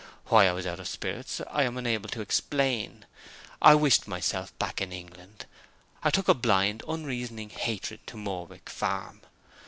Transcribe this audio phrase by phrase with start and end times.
[0.29, 3.05] Why I was out of spirits I am unable to explain.
[3.61, 5.45] I wished myself back in England:
[6.03, 9.21] I took a blind, unreasoning hatred to Morwick Farm.